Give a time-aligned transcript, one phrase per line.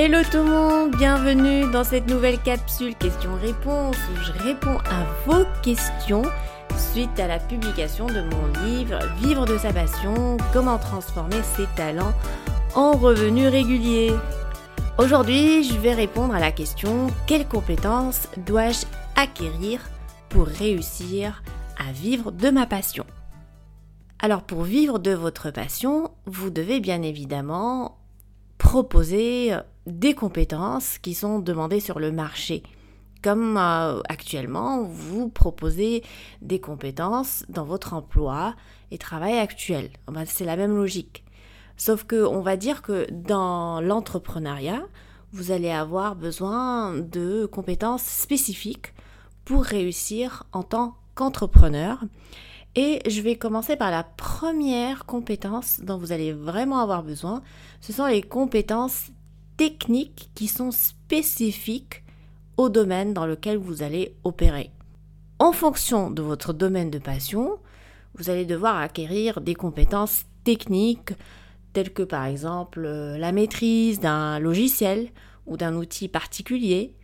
[0.00, 5.44] Hello tout le monde, bienvenue dans cette nouvelle capsule questions-réponses où je réponds à vos
[5.60, 6.22] questions
[6.76, 12.14] suite à la publication de mon livre Vivre de sa passion, comment transformer ses talents
[12.76, 14.12] en revenus réguliers.
[14.98, 18.86] Aujourd'hui, je vais répondre à la question quelles compétences dois-je
[19.16, 19.80] acquérir
[20.28, 21.42] pour réussir
[21.76, 23.04] à vivre de ma passion?
[24.20, 27.97] Alors pour vivre de votre passion, vous devez bien évidemment
[28.58, 32.62] proposer des compétences qui sont demandées sur le marché.
[33.22, 36.04] Comme euh, actuellement, vous proposez
[36.42, 38.54] des compétences dans votre emploi
[38.90, 39.90] et travail actuel.
[40.26, 41.24] C'est la même logique.
[41.76, 44.82] Sauf que on va dire que dans l'entrepreneuriat,
[45.32, 48.94] vous allez avoir besoin de compétences spécifiques
[49.44, 52.00] pour réussir en tant qu'entrepreneur.
[52.74, 57.42] Et je vais commencer par la première compétence dont vous allez vraiment avoir besoin.
[57.80, 59.10] Ce sont les compétences
[59.56, 62.04] techniques qui sont spécifiques
[62.56, 64.70] au domaine dans lequel vous allez opérer.
[65.38, 67.58] En fonction de votre domaine de passion,
[68.14, 71.12] vous allez devoir acquérir des compétences techniques
[71.72, 75.10] telles que par exemple euh, la maîtrise d'un logiciel
[75.46, 76.94] ou d'un outil particulier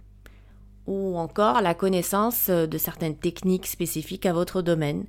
[0.86, 5.04] ou encore la connaissance de certaines techniques spécifiques à votre domaine.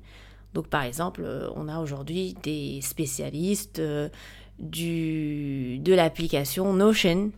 [0.56, 4.08] Donc par exemple, euh, on a aujourd'hui des spécialistes euh,
[4.58, 7.30] de l'application Notion.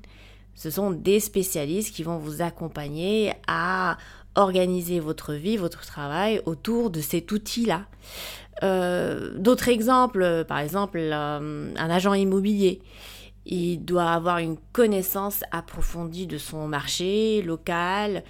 [0.55, 3.98] Ce sont des spécialistes qui vont vous accompagner à
[4.36, 7.86] organiser votre vie, votre travail autour de cet outil-là.
[8.62, 12.80] Euh, d'autres exemples, par exemple, un agent immobilier.
[13.46, 18.22] Il doit avoir une connaissance approfondie de son marché local,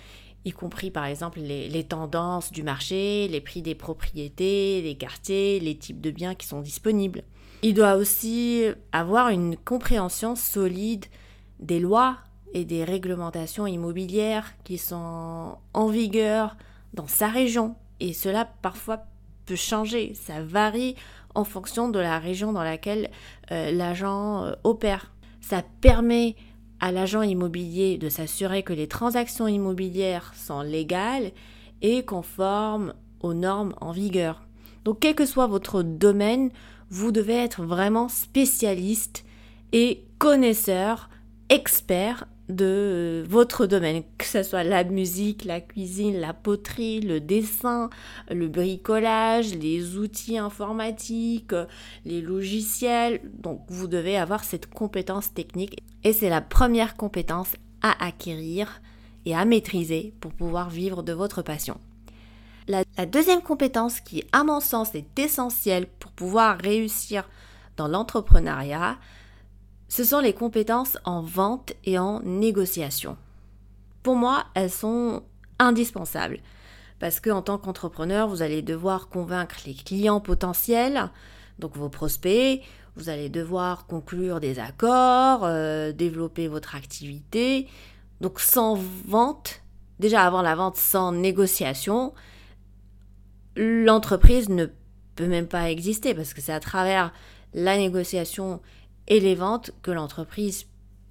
[0.48, 5.76] y compris par exemple les, tendances du marché, les prix des propriétés, les quartiers, les
[5.76, 7.22] types de biens qui sont disponibles.
[7.62, 11.06] Il doit aussi avoir une compréhension solide
[11.58, 12.18] des lois
[12.54, 16.56] et des réglementations immobilières qui sont en vigueur
[16.94, 17.76] dans sa région.
[18.00, 19.04] Et cela parfois
[19.46, 20.94] peut changer, ça varie
[21.34, 23.10] en fonction de la région dans laquelle
[23.50, 25.12] euh, l'agent euh, opère.
[25.40, 26.36] Ça permet
[26.80, 31.32] à l'agent immobilier de s'assurer que les transactions immobilières sont légales
[31.82, 34.42] et conformes aux normes en vigueur.
[34.84, 36.50] Donc quel que soit votre domaine,
[36.90, 39.24] vous devez être vraiment spécialiste
[39.72, 41.10] et connaisseur,
[41.48, 47.90] expert de votre domaine, que ce soit la musique, la cuisine, la poterie, le dessin,
[48.30, 51.54] le bricolage, les outils informatiques,
[52.04, 53.20] les logiciels.
[53.34, 58.80] Donc vous devez avoir cette compétence technique et c'est la première compétence à acquérir
[59.26, 61.78] et à maîtriser pour pouvoir vivre de votre passion.
[62.68, 67.28] La, deuxième compétence qui, à mon sens, est essentielle pour pouvoir réussir
[67.78, 68.98] dans l'entrepreneuriat,
[69.88, 73.16] ce sont les compétences en vente et en négociation.
[74.02, 75.22] Pour moi, elles sont
[75.58, 76.38] indispensables
[76.98, 81.10] parce qu'en tant qu'entrepreneur, vous allez devoir convaincre les clients potentiels,
[81.58, 82.62] donc vos prospects,
[82.96, 87.68] vous allez devoir conclure des accords, euh, développer votre activité.
[88.20, 88.74] Donc sans
[89.06, 89.62] vente,
[90.00, 92.12] déjà avant la vente, sans négociation,
[93.56, 94.66] l'entreprise ne
[95.14, 97.12] peut même pas exister parce que c'est à travers
[97.54, 98.60] la négociation
[99.08, 100.66] et les ventes que l'entreprise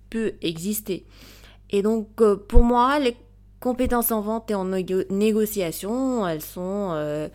[0.10, 1.06] peut exister.
[1.70, 3.18] Et donc euh, pour moi, les
[3.60, 7.28] compétences en vente et en négociation, elles sont euh,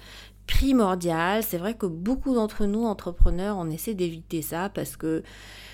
[0.46, 1.42] primordiales.
[1.42, 5.22] C'est vrai que beaucoup d'entre nous, entrepreneurs, on essaie d'éviter ça parce que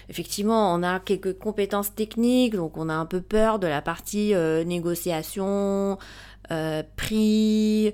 [0.09, 4.35] effectivement, on a quelques compétences techniques, donc on a un peu peur de la partie
[4.35, 5.99] euh, négociation,
[6.97, 7.93] prix,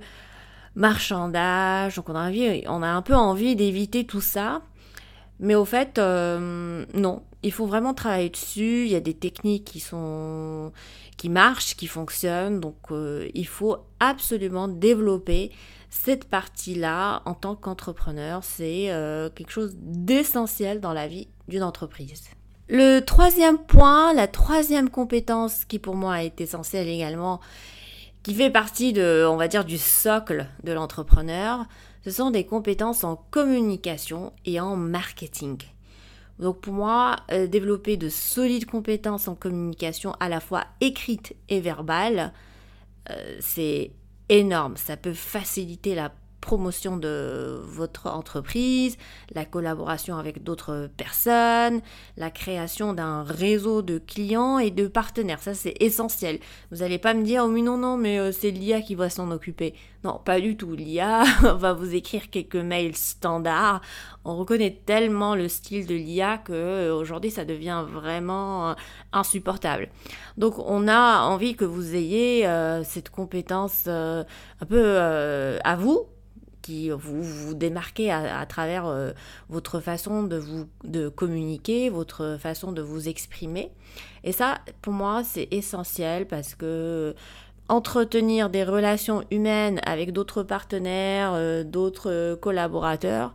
[0.76, 1.96] marchandage.
[1.96, 4.62] Donc on a, envie, on a un peu envie d'éviter tout ça.
[5.40, 7.22] Mais au fait, euh, non.
[7.42, 8.84] Il faut vraiment travailler dessus.
[8.86, 10.72] Il y a des techniques qui sont
[11.16, 12.60] qui marchent, qui fonctionnent.
[12.60, 15.52] Donc euh, il faut absolument développer
[15.90, 18.42] cette partie-là en tant qu'entrepreneur.
[18.42, 22.24] C'est euh, quelque chose d'essentiel dans la vie d'une entreprise.
[22.68, 27.40] Le troisième point, la troisième compétence qui pour moi est essentielle également,
[28.22, 31.66] qui fait partie de, on va dire, du socle de l'entrepreneur,
[32.04, 35.58] ce sont des compétences en communication et en marketing.
[36.38, 41.60] Donc pour moi, euh, développer de solides compétences en communication à la fois écrite et
[41.60, 42.32] verbale,
[43.10, 43.92] euh, c'est
[44.28, 44.76] énorme.
[44.76, 46.12] Ça peut faciliter la
[46.44, 48.98] promotion de votre entreprise,
[49.34, 51.80] la collaboration avec d'autres personnes,
[52.18, 55.40] la création d'un réseau de clients et de partenaires.
[55.40, 56.38] Ça, c'est essentiel.
[56.70, 59.08] Vous n'allez pas me dire, oh mais non, non, mais euh, c'est l'IA qui va
[59.08, 59.72] s'en occuper.
[60.04, 60.74] Non, pas du tout.
[60.74, 61.24] L'IA
[61.56, 63.80] va vous écrire quelques mails standards.
[64.26, 68.74] On reconnaît tellement le style de l'IA que euh, aujourd'hui, ça devient vraiment euh,
[69.14, 69.88] insupportable.
[70.36, 72.46] Donc, on a envie que vous ayez
[72.84, 74.26] cette compétence un
[74.68, 76.08] peu à vous
[76.64, 79.12] qui vous vous démarquez à, travers euh,
[79.50, 83.70] votre façon de vous de communiquer, votre façon de vous exprimer.
[84.24, 87.14] Et ça, pour moi, c'est essentiel parce que
[87.68, 93.34] entretenir des relations humaines avec d'autres partenaires, euh, d'autres collaborateurs,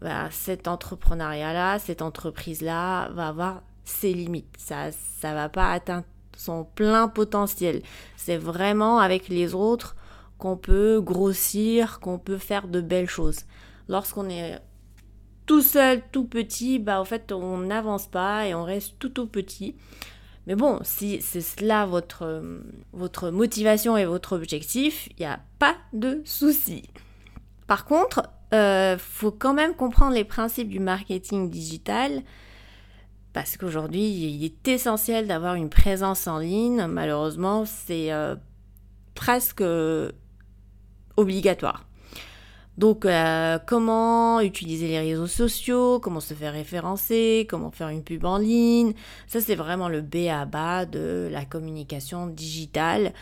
[0.00, 4.54] bah, cet entrepreneuriat-là, cette entreprise-là va avoir ses limites.
[4.58, 6.04] Ça ça va pas atteindre
[6.36, 7.82] son plein potentiel.
[8.16, 9.96] C'est vraiment avec les autres
[10.40, 13.40] qu'on peut grossir, qu'on peut faire de belles choses.
[13.88, 14.58] Lorsqu'on est
[15.46, 19.26] tout seul, tout petit, bah en fait on n'avance pas et on reste tout tout
[19.26, 19.76] petit.
[20.46, 22.42] Mais bon, si c'est cela votre,
[22.92, 26.88] votre motivation et votre objectif, il n'y a pas de souci.
[27.66, 32.22] Par contre, euh, faut quand même comprendre les principes du marketing digital
[33.32, 36.86] parce qu'aujourd'hui, il est essentiel d'avoir une présence en ligne.
[36.86, 38.34] Malheureusement, c'est euh,
[39.14, 39.62] presque
[41.20, 41.84] obligatoire.
[42.80, 48.24] Donc, euh, comment utiliser les réseaux sociaux, comment se faire référencer, comment faire une pub
[48.24, 48.94] en ligne.
[49.26, 53.12] Ça, c'est vraiment le B à bas de la communication digitale.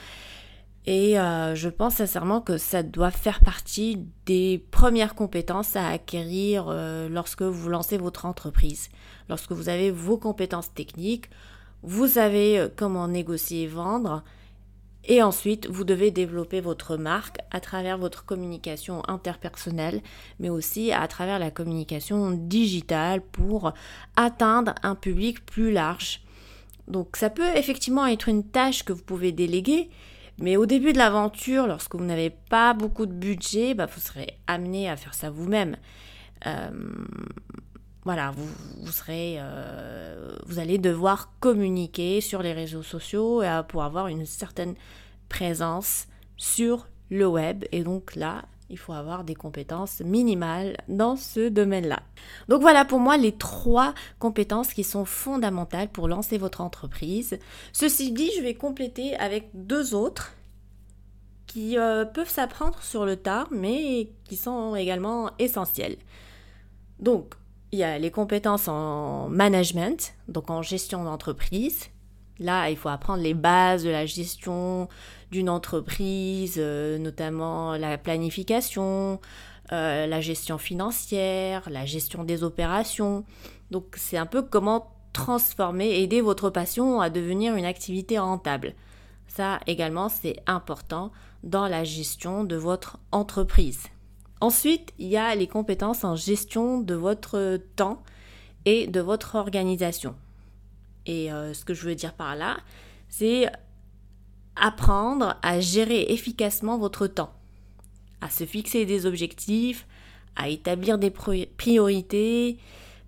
[0.87, 6.67] Et euh, je pense sincèrement que ça doit faire partie des premières compétences à acquérir
[6.69, 8.91] euh, lorsque vous lancez votre entreprise.
[9.29, 11.31] Lorsque vous avez vos compétences techniques,
[11.83, 14.23] vous savez comment négocier et vendre,
[15.09, 20.03] et ensuite, vous devez développer votre marque à travers votre communication interpersonnelle,
[20.39, 23.73] mais aussi à travers la communication digitale pour
[24.17, 26.21] atteindre un public plus large.
[26.89, 29.89] Donc ça peut effectivement être une tâche que vous pouvez déléguer,
[30.41, 34.39] mais au début de l'aventure, lorsque vous n'avez pas beaucoup de budget, bah, vous serez
[34.47, 35.77] amené à faire ça vous-même.
[36.47, 36.71] Euh,
[38.09, 44.25] voilà, vous, serez, euh, vous allez devoir communiquer sur les réseaux sociaux pour avoir une
[44.25, 44.77] certaine
[45.29, 46.07] présence
[46.39, 47.67] sur le web.
[47.71, 52.01] Et donc là, il faut avoir des compétences minimales dans ce domaine-là.
[52.49, 57.39] Donc voilà pour moi les trois compétences qui sont fondamentales pour lancer votre entreprise.
[57.75, 60.33] Ceci dit, je vais compléter avec deux autres
[61.47, 65.99] qui euh, peuvent s'apprendre sur le tard, mais qui sont également essentielles.
[67.01, 67.35] Donc,
[67.73, 71.89] il y a les compétences en management, donc en gestion d'entreprise.
[72.39, 74.89] Là, il faut apprendre les bases de la gestion
[75.31, 79.21] d'une entreprise, euh, notamment la planification,
[79.73, 83.25] euh, la gestion financière, la gestion des opérations.
[83.71, 88.75] Donc c'est un peu comment transformer, aider votre passion à devenir une activité rentable.
[89.27, 91.13] Ça également, c'est important
[91.43, 93.89] dans la gestion de votre entreprise.
[94.41, 98.03] Ensuite, il y a les compétences en gestion de votre temps
[98.65, 100.15] et de votre organisation.
[101.07, 102.59] Et euh, ce que je veux dire par là,
[103.09, 103.51] c'est
[104.55, 107.33] apprendre à gérer efficacement votre temps,
[108.21, 109.87] à se fixer des objectifs,
[110.37, 112.59] à établir des priorités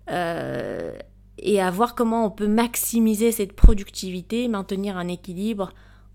[0.09, 0.93] euh,
[1.37, 5.71] et à voir comment on peut maximiser cette productivité, maintenir un équilibre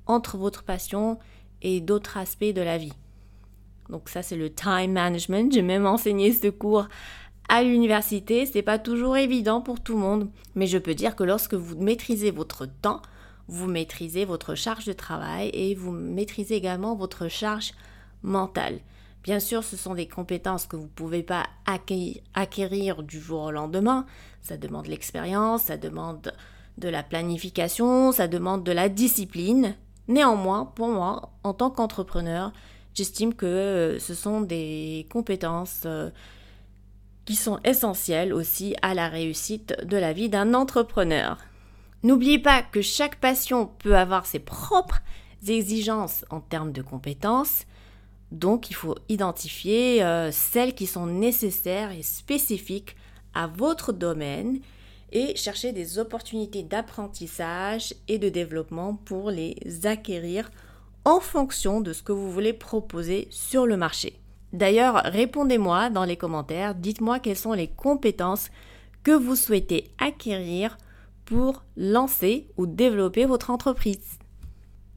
[0.07, 1.19] entre votre passion
[1.63, 2.93] et d'autres aspects de la vie.
[3.91, 5.53] Donc ça c'est le time management.
[5.53, 6.89] J'ai même enseigné ce cours
[7.49, 8.47] à l'université.
[8.47, 11.81] C'est pas toujours évident pour tout le monde, mais je peux dire que lorsque vous
[11.81, 13.03] maîtrisez votre temps,
[13.49, 17.73] vous maîtrisez votre charge de travail et vous maîtrisez également votre charge
[18.23, 18.81] mentale.
[19.23, 21.45] Bien sûr, ce sont des compétences que vous ne pouvez pas
[22.35, 24.07] acquérir du jour au lendemain.
[24.41, 26.33] Ça demande l'expérience, ça demande
[26.79, 29.75] de la planification, ça demande de la discipline.
[30.07, 32.53] Néanmoins, pour moi, en tant qu'entrepreneur,
[32.97, 36.09] J'estime que euh, ce sont des compétences euh,
[37.27, 41.37] qui sont essentielles aussi à la réussite de la vie d'un entrepreneur.
[42.03, 45.01] N'oubliez pas que chaque passion peut avoir ses propres
[45.47, 47.67] exigences en termes de compétences,
[48.33, 52.97] donc il faut identifier euh, celles qui sont nécessaires et spécifiques
[53.35, 54.59] à votre domaine
[55.13, 60.51] et chercher des opportunités d'apprentissage et de développement pour les acquérir
[61.07, 64.19] en fonction de ce que vous voulez proposer sur le marché.
[64.53, 68.51] D'ailleurs, répondez-moi dans les commentaires, dites-moi quelles sont les compétences
[69.05, 70.77] que vous souhaitez acquérir
[71.25, 74.19] pour lancer ou développer votre entreprise.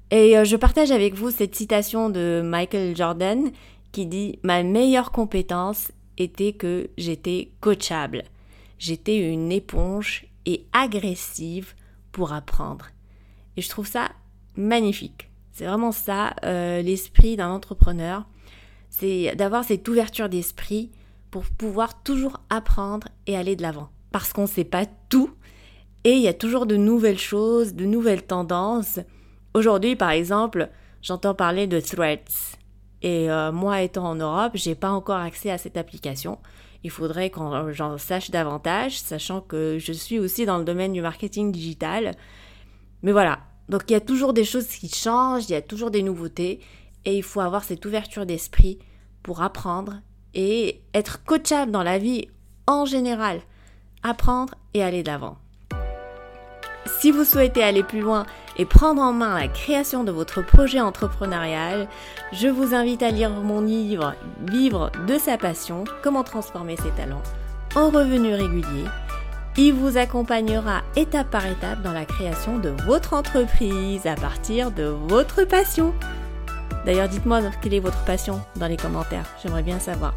[0.09, 3.51] Et euh, je partage avec vous cette citation de Michael Jordan.
[3.91, 8.23] qui dit ma meilleure compétence était que j'étais coachable.
[8.79, 11.75] J'étais une éponge et agressive
[12.11, 12.87] pour apprendre.
[13.57, 14.09] Et je trouve ça
[14.55, 15.28] magnifique.
[15.59, 18.25] C'est vraiment ça, euh, l'esprit d'un entrepreneur.
[18.89, 20.89] C'est d'avoir cette ouverture d'esprit
[21.31, 23.89] pour pouvoir toujours apprendre et aller de l'avant.
[24.13, 25.31] Parce qu'on ne sait pas tout
[26.05, 29.01] et il y a toujours de nouvelles choses, de nouvelles tendances.
[29.53, 30.69] Aujourd'hui, par exemple,
[31.01, 32.55] j'entends parler de Threads.
[33.01, 36.39] Et euh, moi, étant en Europe, j'ai pas encore accès à cette application.
[36.85, 37.41] Il faudrait que
[37.73, 42.15] j'en sache davantage, sachant que je suis aussi dans le domaine du marketing digital.
[43.03, 43.39] Mais voilà.
[43.69, 46.59] Donc il y a toujours des choses qui changent, il y a toujours des nouveautés,
[47.05, 48.79] et il faut avoir cette ouverture d'esprit
[49.23, 50.01] pour apprendre
[50.33, 52.27] et être coachable dans la vie
[52.67, 53.41] en général.
[54.03, 55.37] Apprendre et aller de l'avant.
[56.99, 58.25] Si vous souhaitez aller plus loin
[58.57, 61.87] et prendre en main la création de votre projet entrepreneurial,
[62.33, 64.15] je vous invite à lire mon livre
[64.47, 67.23] Vivre de sa passion, comment transformer ses talents
[67.75, 68.89] en revenus réguliers.
[69.61, 74.83] Il vous accompagnera étape par étape dans la création de votre entreprise à partir de
[74.83, 75.93] votre passion.
[76.85, 80.15] D'ailleurs, dites-moi quelle est votre passion dans les commentaires, j'aimerais bien savoir.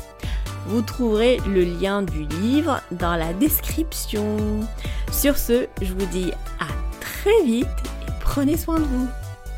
[0.69, 4.61] Vous trouverez le lien du livre dans la description.
[5.11, 6.31] Sur ce, je vous dis
[6.61, 6.69] à
[7.01, 9.09] très vite et prenez soin de vous.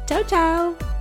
[0.09, 0.94] Ciao ciao